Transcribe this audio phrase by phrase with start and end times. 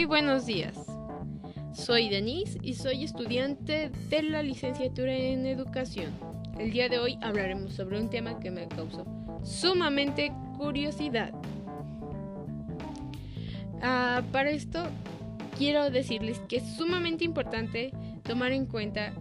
[0.00, 0.74] Muy buenos días.
[1.74, 6.10] Soy Denise y soy estudiante de la licenciatura en educación.
[6.58, 9.04] El día de hoy hablaremos sobre un tema que me causó
[9.42, 11.34] sumamente curiosidad.
[13.82, 14.84] Ah, para esto
[15.58, 19.12] quiero decirles que es sumamente importante tomar en cuenta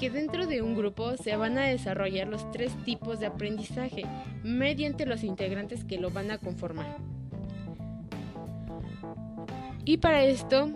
[0.00, 4.04] que dentro de un grupo se van a desarrollar los tres tipos de aprendizaje
[4.42, 6.96] mediante los integrantes que lo van a conformar.
[9.84, 10.70] Y para esto,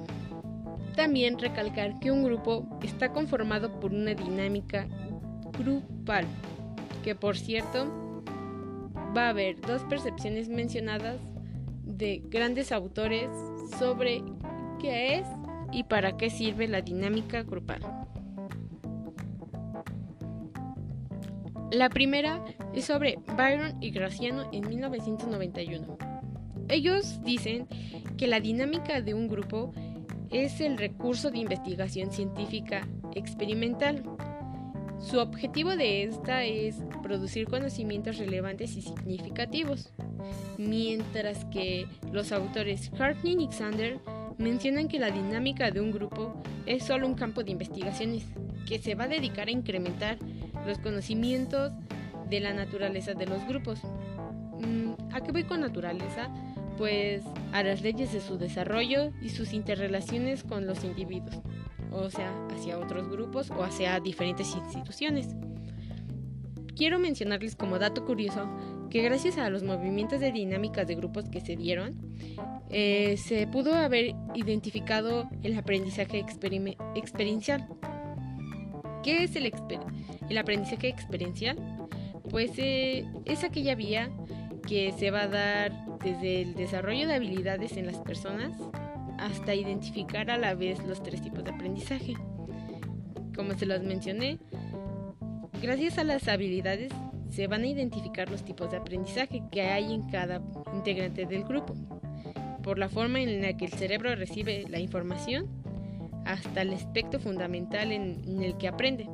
[0.97, 4.87] también recalcar que un grupo está conformado por una dinámica
[5.59, 6.25] grupal,
[7.05, 8.23] que por cierto
[9.17, 11.21] va a haber dos percepciones mencionadas
[11.85, 13.31] de grandes autores
[13.79, 14.23] sobre
[14.81, 15.27] qué es
[15.73, 17.83] y para qué sirve la dinámica grupal.
[21.73, 22.45] La primera
[22.75, 26.16] es sobre Byron y Graciano en 1991.
[26.69, 27.67] Ellos dicen
[28.17, 29.73] que la dinámica de un grupo
[30.31, 34.03] es el recurso de investigación científica experimental.
[34.99, 39.93] Su objetivo de esta es producir conocimientos relevantes y significativos,
[40.59, 44.01] mientras que los autores Hartney y Xander
[44.39, 48.25] mencionan que la dinámica de un grupo es solo un campo de investigaciones
[48.67, 50.19] que se va a dedicar a incrementar
[50.67, 51.73] los conocimientos
[52.29, 53.81] de la naturaleza de los grupos.
[54.59, 56.29] Mm, ¿A qué voy con naturaleza?
[56.77, 61.41] Pues a las leyes de su desarrollo y sus interrelaciones con los individuos,
[61.91, 65.29] o sea, hacia otros grupos o hacia diferentes instituciones.
[66.77, 68.47] Quiero mencionarles como dato curioso
[68.91, 71.95] que gracias a los movimientos de dinámicas de grupos que se dieron,
[72.71, 76.19] eh, se pudo haber identificado el aprendizaje
[76.95, 77.67] experiencial.
[79.03, 79.53] ¿Qué es el,
[80.29, 81.57] el aprendizaje experiencial?
[82.29, 84.11] Pues eh, es aquella vía
[84.67, 88.53] que se va a dar desde el desarrollo de habilidades en las personas
[89.19, 92.15] hasta identificar a la vez los tres tipos de aprendizaje.
[93.35, 94.39] Como se los mencioné,
[95.61, 96.93] gracias a las habilidades
[97.31, 100.41] se van a identificar los tipos de aprendizaje que hay en cada
[100.75, 101.75] integrante del grupo,
[102.63, 105.47] por la forma en la que el cerebro recibe la información
[106.25, 109.09] hasta el aspecto fundamental en, el que aprende.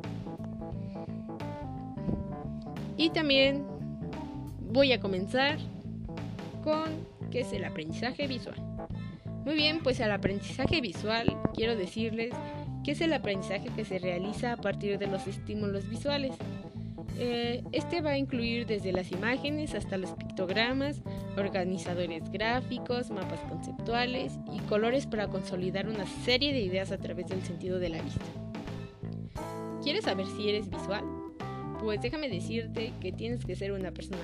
[2.96, 3.66] Y también
[4.72, 5.58] voy a comenzar
[6.62, 8.56] con qué es el aprendizaje visual.
[9.44, 12.32] Muy bien, pues al aprendizaje visual quiero decirles
[12.84, 16.32] que es el aprendizaje que se realiza a partir de los estímulos visuales.
[17.18, 21.02] Eh, este va a incluir desde las imágenes hasta los pictogramas,
[21.36, 27.42] organizadores gráficos, mapas conceptuales y colores para consolidar una serie de ideas a través del
[27.42, 28.24] sentido de la vista.
[29.82, 31.04] ¿Quieres saber si eres visual?
[31.80, 34.22] Pues déjame decirte que tienes que ser una persona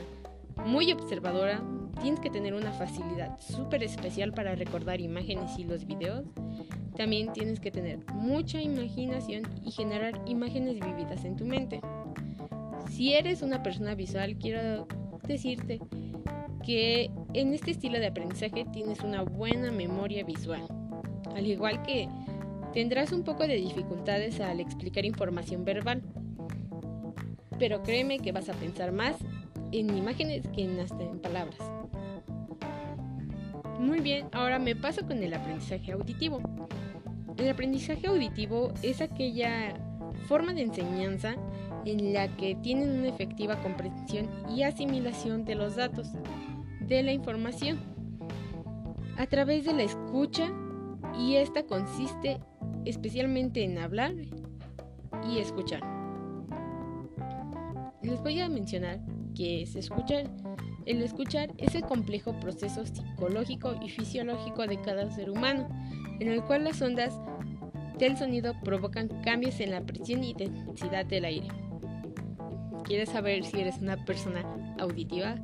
[0.64, 1.62] muy observadora,
[2.00, 6.24] tienes que tener una facilidad súper especial para recordar imágenes y los videos.
[6.96, 11.80] También tienes que tener mucha imaginación y generar imágenes vividas en tu mente.
[12.90, 14.86] Si eres una persona visual, quiero
[15.26, 15.80] decirte
[16.64, 20.62] que en este estilo de aprendizaje tienes una buena memoria visual.
[21.34, 22.08] Al igual que
[22.72, 26.02] tendrás un poco de dificultades al explicar información verbal.
[27.58, 29.16] Pero créeme que vas a pensar más
[29.72, 31.77] en imágenes que en hasta en palabras.
[33.78, 36.40] Muy bien, ahora me paso con el aprendizaje auditivo.
[37.36, 39.74] El aprendizaje auditivo es aquella
[40.26, 41.36] forma de enseñanza
[41.84, 46.08] en la que tienen una efectiva comprensión y asimilación de los datos,
[46.80, 47.78] de la información,
[49.16, 50.52] a través de la escucha
[51.16, 52.40] y esta consiste
[52.84, 54.14] especialmente en hablar
[55.28, 55.82] y escuchar.
[58.02, 59.00] Les voy a mencionar
[59.34, 60.30] que es escuchar.
[60.88, 65.68] El escuchar es el complejo proceso psicológico y fisiológico de cada ser humano,
[66.18, 67.14] en el cual las ondas
[67.98, 71.48] del sonido provocan cambios en la presión y densidad del aire.
[72.84, 74.46] ¿Quieres saber si eres una persona
[74.78, 75.34] auditiva?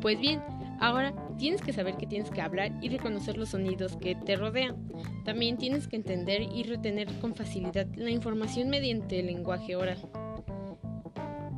[0.00, 0.40] Pues bien,
[0.80, 4.88] ahora tienes que saber que tienes que hablar y reconocer los sonidos que te rodean.
[5.22, 9.98] También tienes que entender y retener con facilidad la información mediante el lenguaje oral.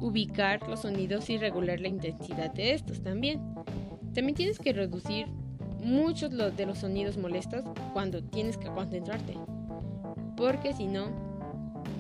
[0.01, 3.41] Ubicar los sonidos y regular la intensidad de estos también.
[4.15, 5.27] También tienes que reducir
[5.83, 9.37] muchos de los sonidos molestos cuando tienes que concentrarte.
[10.37, 11.11] Porque si no,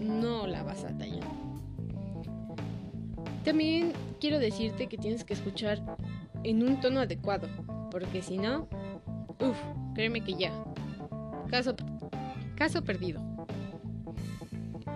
[0.00, 1.28] no la vas a tallar.
[3.44, 5.80] También quiero decirte que tienes que escuchar
[6.42, 7.48] en un tono adecuado,
[7.90, 8.68] porque si no,
[9.40, 9.58] uff,
[9.94, 10.52] créeme que ya.
[11.48, 11.74] Caso,
[12.54, 13.20] caso perdido.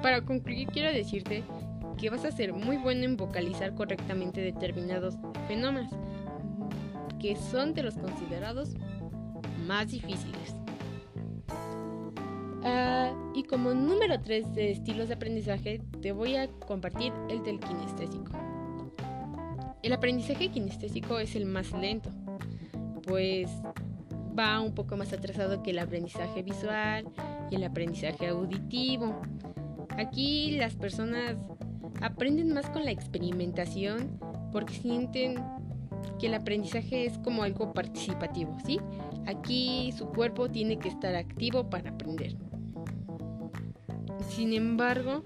[0.03, 1.43] Para concluir, quiero decirte
[1.97, 5.17] que vas a ser muy bueno en vocalizar correctamente determinados
[5.49, 5.93] fenómenos,
[7.21, 8.75] que son de los considerados
[9.67, 10.55] más difíciles.
[12.63, 17.61] Ah, y como número 3 de estilos de aprendizaje, te voy a compartir el del
[17.61, 18.33] kinestésico.
[19.83, 22.11] El aprendizaje kinestésico es el más lento,
[23.07, 23.51] pues
[24.39, 27.07] va un poco más atrasado que el aprendizaje visual
[27.51, 29.21] y el aprendizaje auditivo.
[29.91, 31.37] Aquí las personas
[32.05, 34.21] aprenden más con la experimentación
[34.53, 35.43] porque sienten
[36.21, 38.79] que el aprendizaje es como algo participativo, ¿sí?
[39.27, 42.37] Aquí su cuerpo tiene que estar activo para aprender.
[44.29, 45.23] Sin embargo,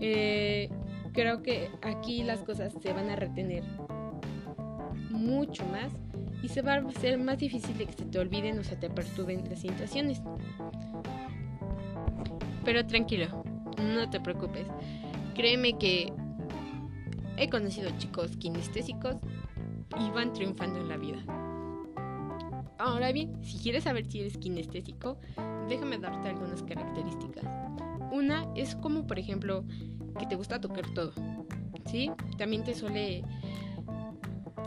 [0.00, 0.70] eh,
[1.12, 3.62] creo que aquí las cosas se van a retener
[5.10, 5.92] mucho más
[6.42, 8.88] y se va a hacer más difícil de que se te olviden o se te
[8.88, 10.22] perturben las situaciones.
[12.64, 13.44] Pero tranquilo,
[13.78, 14.66] no te preocupes.
[15.34, 16.12] Créeme que
[17.36, 19.16] he conocido chicos kinestésicos
[19.98, 21.18] y van triunfando en la vida.
[22.78, 25.18] Ahora bien, si quieres saber si eres kinestésico,
[25.68, 27.44] déjame darte algunas características.
[28.10, 29.64] Una es como, por ejemplo,
[30.18, 31.12] que te gusta tocar todo.
[31.86, 32.10] ¿Sí?
[32.38, 33.24] También te suele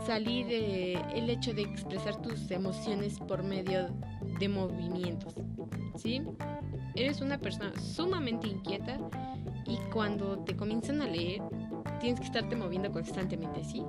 [0.06, 3.88] salir el hecho de expresar tus emociones por medio
[4.38, 5.34] de movimientos.
[5.96, 6.22] ¿Sí?
[6.94, 8.98] Eres una persona sumamente inquieta
[9.66, 11.42] y cuando te comienzan a leer
[12.00, 13.82] tienes que estarte moviendo constantemente, ¿sí?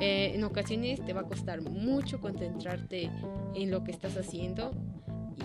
[0.00, 3.10] Eh, en ocasiones te va a costar mucho concentrarte
[3.54, 4.72] en lo que estás haciendo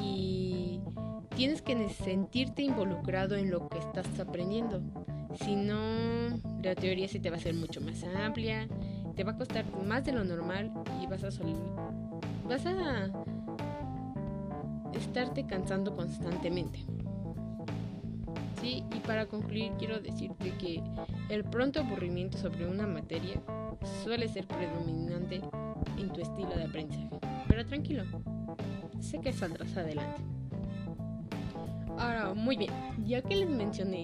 [0.01, 0.79] y
[1.35, 4.81] tienes que sentirte involucrado en lo que estás aprendiendo.
[5.43, 5.79] Si no,
[6.63, 8.67] la teoría se te va a hacer mucho más amplia,
[9.15, 10.71] te va a costar más de lo normal
[11.01, 11.29] y vas a
[12.47, 13.09] vas a
[14.93, 16.79] estarte cansando constantemente.
[18.61, 20.81] Y para concluir quiero decirte que
[21.29, 23.41] el pronto aburrimiento sobre una materia
[24.03, 25.41] suele ser predominante
[25.97, 27.09] en tu estilo de aprendizaje.
[27.47, 28.03] Pero tranquilo,
[28.99, 30.21] sé que saldrás adelante.
[31.97, 32.71] Ahora, muy bien,
[33.05, 34.03] ya que les mencioné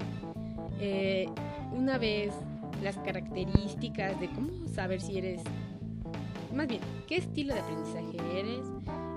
[0.79, 1.27] eh,
[1.73, 2.33] una vez
[2.83, 5.41] las características de cómo saber si eres,
[6.53, 8.65] más bien, qué estilo de aprendizaje eres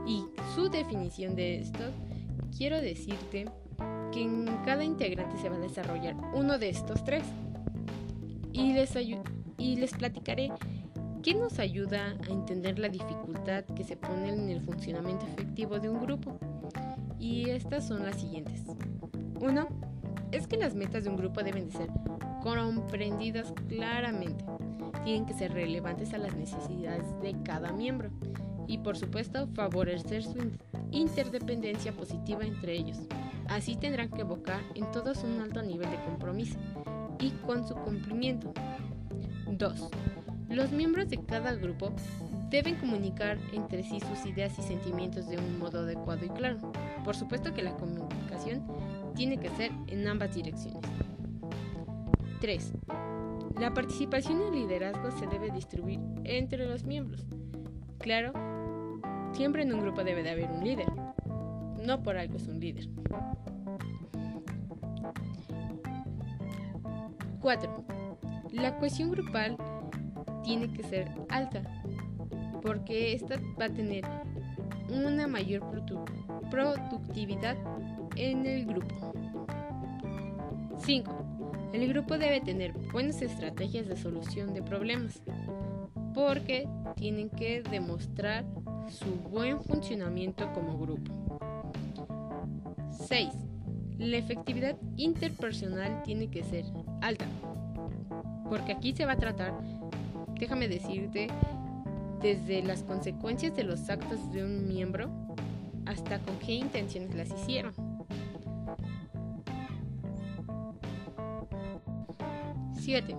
[0.06, 0.24] y
[0.54, 1.80] su definición de esto,
[2.56, 3.46] quiero decirte
[4.12, 7.24] que en cada integrante se va a desarrollar uno de estos tres.
[8.52, 8.96] Y les,
[9.58, 10.50] y les platicaré
[11.22, 15.88] qué nos ayuda a entender la dificultad que se pone en el funcionamiento efectivo de
[15.88, 16.38] un grupo.
[17.18, 18.62] Y estas son las siguientes.
[19.40, 19.68] Uno,
[20.32, 21.88] es que las metas de un grupo deben de ser
[22.42, 24.44] comprendidas claramente.
[25.04, 28.10] Tienen que ser relevantes a las necesidades de cada miembro.
[28.68, 30.38] Y por supuesto, favorecer su
[30.92, 32.98] interdependencia positiva entre ellos.
[33.48, 36.58] Así tendrán que evocar en todos un alto nivel de compromiso
[37.18, 38.52] y con su cumplimiento.
[39.50, 39.90] 2.
[40.50, 41.92] Los miembros de cada grupo
[42.50, 46.72] deben comunicar entre sí sus ideas y sentimientos de un modo adecuado y claro.
[47.04, 48.66] Por supuesto que la comunicación
[49.14, 50.82] tiene que ser en ambas direcciones.
[52.40, 52.72] 3.
[53.58, 57.26] La participación y el liderazgo se debe distribuir entre los miembros.
[57.98, 58.32] Claro,
[59.32, 60.86] siempre en un grupo debe de haber un líder.
[61.84, 62.88] No por algo es un líder.
[67.40, 67.84] 4.
[68.52, 69.56] La cohesión grupal
[70.42, 71.62] tiene que ser alta,
[72.62, 74.04] porque esta va a tener
[74.88, 75.62] una mayor
[76.50, 77.56] productividad
[78.16, 79.12] en el grupo.
[80.78, 81.70] 5.
[81.72, 85.22] El grupo debe tener buenas estrategias de solución de problemas,
[86.14, 88.44] porque tienen que demostrar
[88.90, 91.38] su buen funcionamiento como grupo.
[93.06, 93.28] 6.
[93.98, 96.64] La efectividad interpersonal tiene que ser
[97.00, 97.26] alta.
[98.48, 99.52] Porque aquí se va a tratar,
[100.38, 101.28] déjame decirte,
[102.22, 105.10] desde las consecuencias de los actos de un miembro
[105.86, 107.74] hasta con qué intenciones las hicieron.
[112.74, 113.16] 7.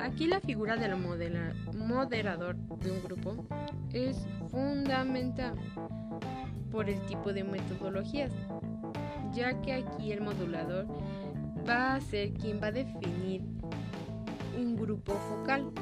[0.00, 3.46] Aquí la figura del moderador de un grupo
[3.92, 5.54] es fundamental
[6.70, 8.32] por el tipo de metodologías,
[9.32, 10.86] ya que aquí el modulador
[11.68, 13.42] va a ser quien va a definir
[14.56, 15.72] un grupo focal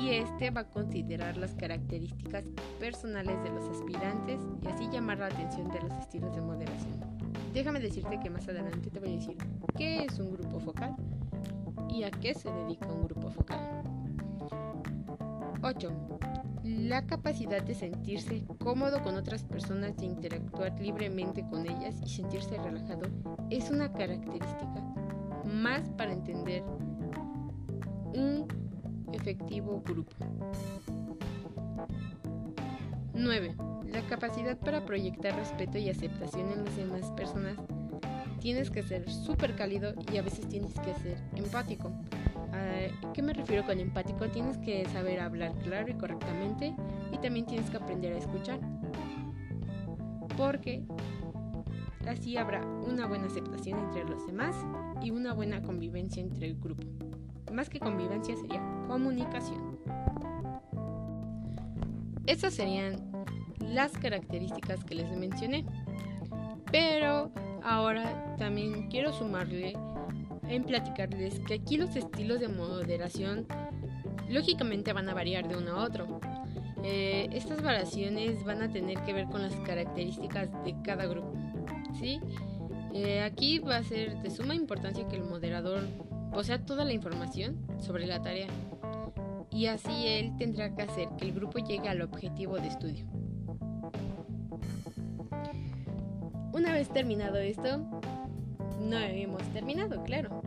[0.00, 2.44] y este va a considerar las características
[2.78, 7.00] personales de los aspirantes y así llamar la atención de los estilos de moderación.
[7.52, 9.36] Déjame decirte que más adelante te voy a decir
[9.76, 10.94] qué es un grupo focal
[11.88, 13.82] y a qué se dedica un grupo focal.
[15.62, 16.33] 8.
[16.64, 22.56] La capacidad de sentirse cómodo con otras personas e interactuar libremente con ellas y sentirse
[22.56, 23.02] relajado
[23.50, 24.82] es una característica
[25.44, 26.62] más para entender
[28.14, 28.46] un
[29.12, 30.16] efectivo grupo.
[33.12, 33.56] 9.
[33.92, 37.58] La capacidad para proyectar respeto y aceptación en las demás personas.
[38.40, 41.92] Tienes que ser súper cálido y a veces tienes que ser empático.
[42.64, 44.28] ¿A qué me refiero con empático?
[44.28, 46.74] Tienes que saber hablar claro y correctamente
[47.12, 48.60] y también tienes que aprender a escuchar.
[50.36, 50.84] Porque
[52.08, 54.56] así habrá una buena aceptación entre los demás
[55.02, 56.82] y una buena convivencia entre el grupo.
[57.52, 59.78] Más que convivencia sería comunicación.
[62.26, 63.12] Estas serían
[63.60, 65.64] las características que les mencioné.
[66.72, 67.30] Pero
[67.62, 69.74] ahora también quiero sumarle
[70.48, 73.46] en platicarles que aquí los estilos de moderación
[74.28, 76.20] lógicamente van a variar de uno a otro.
[76.82, 81.32] Eh, estas variaciones van a tener que ver con las características de cada grupo.
[81.98, 82.20] ¿sí?
[82.92, 85.82] Eh, aquí va a ser de suma importancia que el moderador
[86.32, 88.48] posea toda la información sobre la tarea
[89.50, 93.06] y así él tendrá que hacer que el grupo llegue al objetivo de estudio.
[96.52, 97.84] Una vez terminado esto,
[98.84, 100.42] no hemos terminado, claro.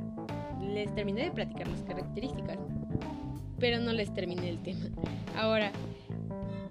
[0.61, 2.57] Les terminé de platicar las características,
[3.59, 4.85] pero no les terminé el tema.
[5.35, 5.71] Ahora,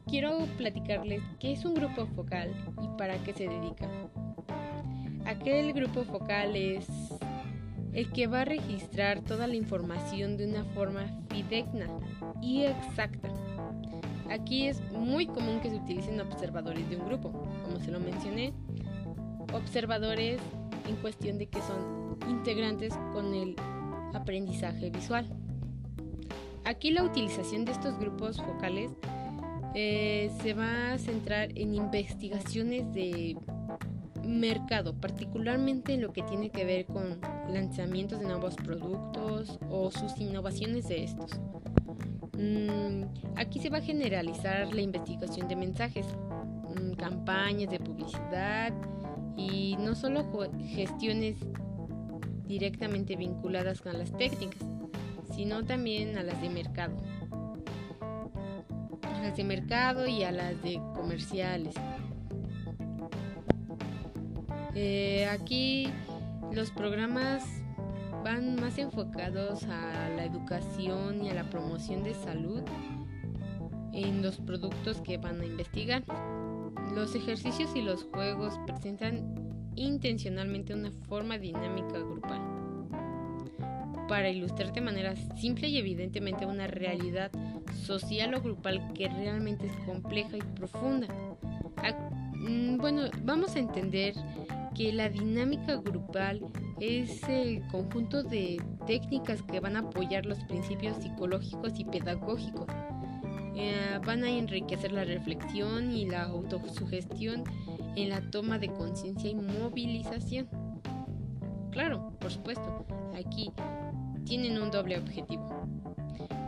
[0.06, 3.88] quiero platicarles qué es un grupo focal y para qué se dedica.
[5.24, 6.86] Aquel grupo focal es
[7.92, 11.86] el que va a registrar toda la información de una forma fidedigna
[12.40, 13.28] y exacta.
[14.30, 17.32] Aquí es muy común que se utilicen observadores de un grupo,
[17.64, 18.52] como se lo mencioné,
[19.52, 20.40] observadores
[20.88, 23.56] en cuestión de que son integrantes con el
[24.14, 25.26] aprendizaje visual.
[26.64, 28.90] Aquí la utilización de estos grupos focales
[29.74, 33.36] eh, se va a centrar en investigaciones de
[34.24, 40.18] mercado, particularmente en lo que tiene que ver con lanzamientos de nuevos productos o sus
[40.18, 41.30] innovaciones de estos.
[42.36, 43.04] Mm,
[43.36, 48.72] aquí se va a generalizar la investigación de mensajes, mm, campañas de publicidad
[49.36, 50.24] y no solo
[50.74, 51.36] gestiones
[52.46, 54.62] directamente vinculadas con las técnicas,
[55.34, 56.96] sino también a las de mercado.
[59.02, 61.74] A las de mercado y a las de comerciales.
[64.74, 65.88] Eh, aquí
[66.52, 67.44] los programas
[68.22, 72.62] van más enfocados a la educación y a la promoción de salud
[73.92, 76.04] en los productos que van a investigar.
[76.96, 79.34] Los ejercicios y los juegos presentan
[79.76, 82.40] intencionalmente una forma dinámica grupal
[84.08, 87.30] para ilustrar de manera simple y evidentemente una realidad
[87.84, 91.06] social o grupal que realmente es compleja y profunda.
[92.32, 94.14] Mm, bueno, vamos a entender
[94.74, 96.40] que la dinámica grupal
[96.80, 102.68] es el conjunto de técnicas que van a apoyar los principios psicológicos y pedagógicos.
[103.58, 107.44] Eh, van a enriquecer la reflexión y la autosugestión
[107.96, 110.46] en la toma de conciencia y movilización.
[111.70, 113.50] Claro, por supuesto, aquí
[114.24, 115.48] tienen un doble objetivo.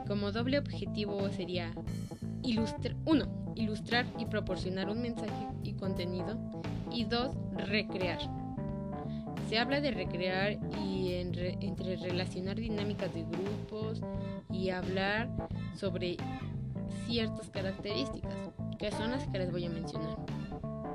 [0.06, 1.72] Como doble objetivo sería
[2.42, 6.38] ilustrar, uno, ilustrar y proporcionar un mensaje y contenido
[6.92, 8.18] y dos, recrear.
[9.48, 11.56] Se habla de recrear y entre
[11.96, 14.02] relacionar dinámicas de grupos
[14.50, 15.30] y hablar
[15.74, 16.18] sobre
[17.08, 18.36] ciertas características,
[18.78, 20.16] que son las que les voy a mencionar.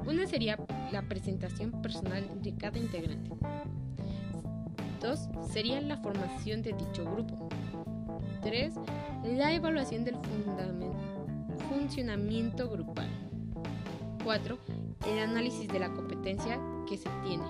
[0.05, 0.59] Una sería
[0.91, 3.31] la presentación personal de cada integrante.
[5.01, 7.49] Dos sería la formación de dicho grupo.
[8.43, 8.75] Tres,
[9.23, 10.17] la evaluación del
[11.67, 13.09] funcionamiento grupal.
[14.23, 14.57] 4.
[15.07, 17.43] El análisis de la competencia que se tiene.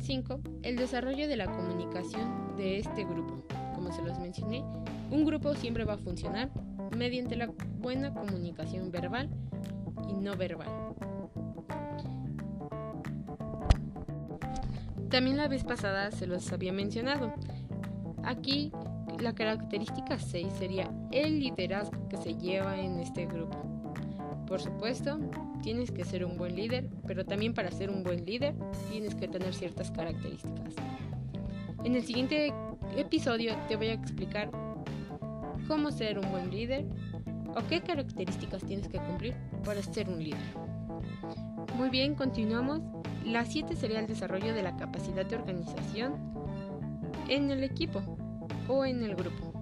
[0.00, 0.40] 5.
[0.62, 3.44] El desarrollo de la comunicación de este grupo.
[3.74, 4.64] Como se los mencioné,
[5.10, 6.50] un grupo siempre va a funcionar
[6.96, 9.30] mediante la buena comunicación verbal
[10.08, 10.68] y no verbal.
[15.10, 17.34] También la vez pasada se los había mencionado.
[18.24, 18.72] Aquí
[19.20, 23.58] la característica 6 sería el liderazgo que se lleva en este grupo.
[24.46, 25.18] Por supuesto,
[25.62, 28.54] tienes que ser un buen líder, pero también para ser un buen líder
[28.90, 30.74] tienes que tener ciertas características.
[31.84, 32.52] En el siguiente
[32.96, 34.50] episodio te voy a explicar
[35.66, 36.86] cómo ser un buen líder
[37.54, 40.40] o qué características tienes que cumplir para ser un líder.
[41.76, 42.80] Muy bien, continuamos.
[43.24, 46.14] La 7 sería el desarrollo de la capacidad de organización
[47.28, 48.02] en el equipo
[48.68, 49.52] o en el grupo.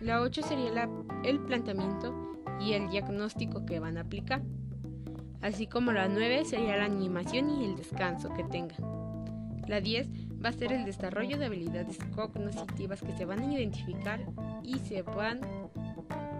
[0.00, 0.88] La 8 sería
[1.24, 2.14] el planteamiento
[2.60, 4.42] y el diagnóstico que van a aplicar.
[5.40, 8.78] Así como la 9 sería la animación y el descanso que tengan.
[9.66, 10.08] La 10
[10.44, 14.20] va a ser el desarrollo de habilidades cognitivas que se van a identificar
[14.62, 15.40] y se van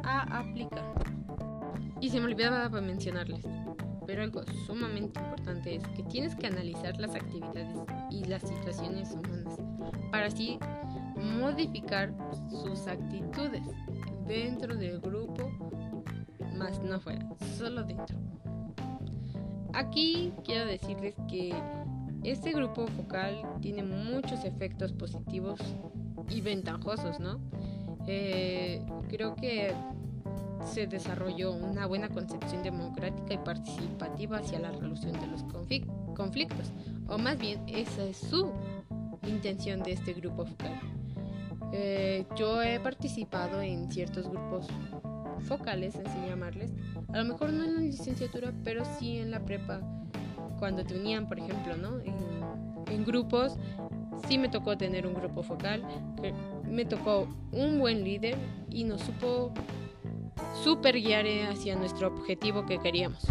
[0.05, 0.85] a aplicar.
[2.00, 3.45] Y se me olvidaba mencionarles,
[4.07, 7.69] pero algo sumamente importante es que tienes que analizar las actividades
[8.11, 9.59] y las situaciones humanas
[10.11, 10.59] para así
[11.17, 12.14] modificar
[12.50, 13.62] sus actitudes
[14.26, 15.50] dentro del grupo,
[16.55, 17.26] más no fuera,
[17.57, 18.17] solo dentro.
[19.75, 21.55] Aquí quiero decirles que
[22.22, 25.60] este grupo focal tiene muchos efectos positivos
[26.28, 27.40] y ventajosos, ¿no?
[28.06, 29.72] Eh, creo que
[30.64, 35.44] se desarrolló una buena concepción democrática y participativa hacia la resolución de los
[36.16, 36.72] conflictos,
[37.06, 38.52] o más bien esa es su
[39.26, 40.80] intención de este grupo focal.
[41.72, 44.66] Eh, yo he participado en ciertos grupos
[45.40, 46.72] focales, así llamarles,
[47.12, 49.80] a lo mejor no en la licenciatura, pero sí en la prepa,
[50.59, 52.00] cuando tenían, por ejemplo, ¿no?
[52.91, 53.57] en grupos
[54.27, 55.83] sí me tocó tener un grupo focal,
[56.65, 58.37] me tocó un buen líder
[58.71, 59.53] y nos supo
[60.62, 63.25] super guiar hacia nuestro objetivo que queríamos.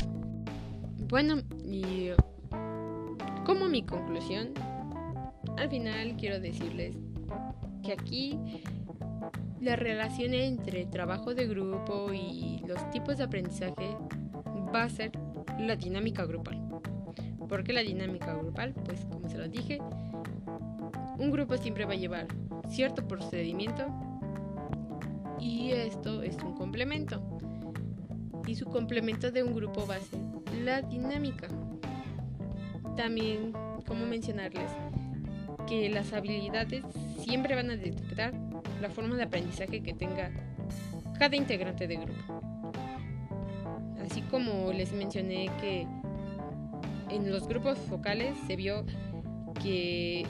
[1.09, 2.09] Bueno, y
[3.45, 4.53] como mi conclusión,
[5.57, 6.95] al final quiero decirles
[7.83, 8.37] que aquí
[9.61, 13.97] la relación entre trabajo de grupo y los tipos de aprendizaje
[14.73, 15.11] va a ser
[15.59, 16.61] la dinámica grupal.
[17.47, 18.73] ¿Por qué la dinámica grupal?
[18.85, 19.79] Pues como se lo dije,
[21.17, 22.27] un grupo siempre va a llevar
[22.69, 23.87] cierto procedimiento
[25.39, 27.21] y esto es un complemento.
[28.45, 30.19] Y su complemento de un grupo va a ser
[30.63, 31.47] la dinámica.
[32.95, 33.53] También,
[33.85, 34.71] como mencionarles,
[35.67, 36.83] que las habilidades
[37.19, 38.33] siempre van a detectar
[38.81, 40.31] la forma de aprendizaje que tenga
[41.19, 42.41] cada integrante de grupo.
[44.05, 45.85] Así como les mencioné que
[47.09, 48.85] en los grupos focales se vio
[49.61, 50.25] que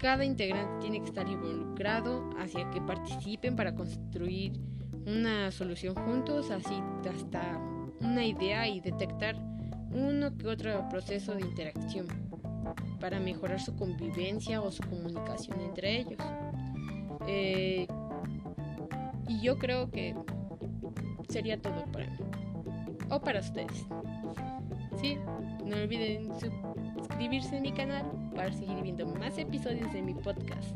[0.00, 4.52] cada integrante tiene que estar involucrado hacia que participen para construir
[5.06, 6.74] una solución juntos, así
[7.08, 7.58] hasta
[8.00, 9.36] una idea y detectar
[9.92, 12.06] uno que otro proceso de interacción
[13.00, 16.18] para mejorar su convivencia o su comunicación entre ellos.
[17.26, 17.86] Eh,
[19.28, 20.14] y yo creo que
[21.28, 22.18] sería todo para mí
[23.10, 23.86] o para ustedes.
[25.00, 25.18] Sí,
[25.66, 30.74] no olviden suscribirse a mi canal para seguir viendo más episodios de mi podcast.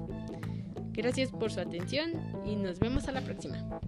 [0.92, 2.11] Gracias por su atención
[2.44, 3.81] y nos vemos a la próxima.